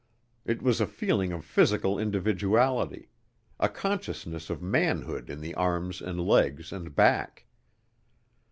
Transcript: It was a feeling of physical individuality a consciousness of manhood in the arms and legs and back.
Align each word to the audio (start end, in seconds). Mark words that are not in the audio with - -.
It 0.45 0.63
was 0.63 0.81
a 0.81 0.87
feeling 0.87 1.31
of 1.31 1.45
physical 1.45 1.99
individuality 1.99 3.09
a 3.59 3.69
consciousness 3.69 4.49
of 4.49 4.59
manhood 4.59 5.29
in 5.29 5.41
the 5.41 5.53
arms 5.53 6.01
and 6.01 6.19
legs 6.19 6.73
and 6.73 6.95
back. 6.95 7.45